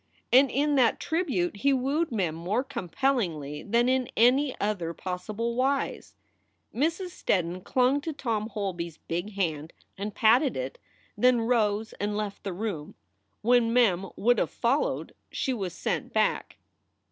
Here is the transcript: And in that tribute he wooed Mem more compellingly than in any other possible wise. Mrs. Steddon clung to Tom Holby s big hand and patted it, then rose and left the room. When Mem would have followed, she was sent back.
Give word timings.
And 0.33 0.49
in 0.49 0.73
that 0.77 0.99
tribute 0.99 1.57
he 1.57 1.73
wooed 1.73 2.11
Mem 2.11 2.33
more 2.33 2.63
compellingly 2.63 3.61
than 3.61 3.87
in 3.87 4.09
any 4.17 4.59
other 4.59 4.95
possible 4.95 5.53
wise. 5.53 6.15
Mrs. 6.73 7.09
Steddon 7.09 7.63
clung 7.63 8.01
to 8.01 8.11
Tom 8.11 8.49
Holby 8.49 8.87
s 8.87 8.97
big 8.97 9.33
hand 9.33 9.73
and 9.99 10.15
patted 10.15 10.57
it, 10.57 10.79
then 11.15 11.41
rose 11.41 11.93
and 12.01 12.17
left 12.17 12.43
the 12.43 12.51
room. 12.51 12.95
When 13.43 13.73
Mem 13.73 14.09
would 14.15 14.39
have 14.39 14.49
followed, 14.49 15.13
she 15.29 15.53
was 15.53 15.71
sent 15.71 16.11
back. 16.11 16.57